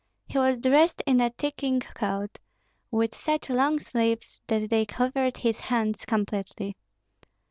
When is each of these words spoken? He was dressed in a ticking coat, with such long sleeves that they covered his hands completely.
He 0.25 0.39
was 0.39 0.59
dressed 0.59 1.03
in 1.05 1.21
a 1.21 1.29
ticking 1.29 1.79
coat, 1.79 2.39
with 2.89 3.13
such 3.13 3.51
long 3.51 3.77
sleeves 3.79 4.41
that 4.47 4.71
they 4.71 4.83
covered 4.83 5.37
his 5.37 5.59
hands 5.59 6.05
completely. 6.05 6.75